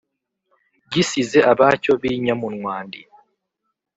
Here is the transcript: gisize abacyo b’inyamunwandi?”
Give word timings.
gisize 0.91 1.39
abacyo 1.51 1.91
b’inyamunwandi?” 2.01 3.01